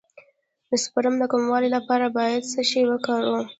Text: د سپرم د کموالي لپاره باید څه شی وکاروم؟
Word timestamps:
د 0.69 0.71
سپرم 0.83 1.13
د 1.19 1.23
کموالي 1.33 1.69
لپاره 1.77 2.05
باید 2.17 2.49
څه 2.51 2.61
شی 2.69 2.81
وکاروم؟ 2.87 3.43